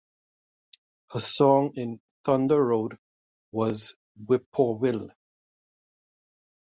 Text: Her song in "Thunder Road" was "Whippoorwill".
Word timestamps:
Her 1.11 1.19
song 1.19 1.73
in 1.75 2.01
"Thunder 2.25 2.65
Road" 2.65 2.97
was 3.51 3.93
"Whippoorwill". 4.25 5.11